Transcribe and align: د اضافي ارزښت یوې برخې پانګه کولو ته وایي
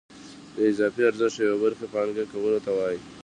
د 0.55 0.57
اضافي 0.69 1.01
ارزښت 1.09 1.35
یوې 1.39 1.57
برخې 1.63 1.85
پانګه 1.93 2.23
کولو 2.31 2.59
ته 2.65 2.71
وایي 2.77 2.99